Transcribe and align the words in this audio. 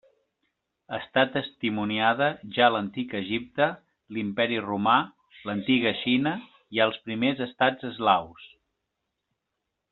Està 0.97 1.23
testimoniada 1.35 2.29
ja 2.55 2.63
a 2.69 2.69
l'antic 2.77 3.13
Egipte 3.19 3.67
l'Imperi 4.17 4.59
Romà 4.69 4.97
l'antiga 5.51 5.95
Xina 6.03 6.35
i 6.79 6.85
als 6.89 7.01
primers 7.11 7.47
estats 7.51 7.91
eslaus. 7.95 8.53